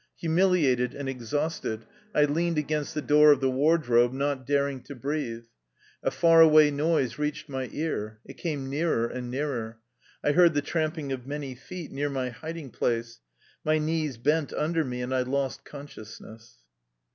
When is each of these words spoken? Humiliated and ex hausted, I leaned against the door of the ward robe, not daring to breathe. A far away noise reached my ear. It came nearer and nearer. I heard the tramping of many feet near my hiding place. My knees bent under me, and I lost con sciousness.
Humiliated 0.17 0.95
and 0.95 1.07
ex 1.07 1.25
hausted, 1.25 1.81
I 2.15 2.25
leaned 2.25 2.57
against 2.57 2.95
the 2.95 3.03
door 3.03 3.31
of 3.31 3.39
the 3.39 3.51
ward 3.51 3.87
robe, 3.87 4.13
not 4.13 4.47
daring 4.47 4.81
to 4.85 4.95
breathe. 4.95 5.43
A 6.01 6.09
far 6.09 6.41
away 6.41 6.71
noise 6.71 7.19
reached 7.19 7.47
my 7.47 7.69
ear. 7.71 8.19
It 8.25 8.37
came 8.39 8.67
nearer 8.67 9.05
and 9.05 9.29
nearer. 9.29 9.77
I 10.23 10.31
heard 10.31 10.55
the 10.55 10.63
tramping 10.63 11.11
of 11.11 11.27
many 11.27 11.53
feet 11.53 11.91
near 11.91 12.09
my 12.09 12.29
hiding 12.29 12.71
place. 12.71 13.19
My 13.63 13.77
knees 13.77 14.17
bent 14.17 14.51
under 14.53 14.83
me, 14.83 15.03
and 15.03 15.13
I 15.13 15.21
lost 15.21 15.63
con 15.65 15.85
sciousness. 15.85 16.53